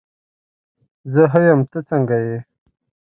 [1.13, 2.37] زه ښه یم، ته څنګه یې؟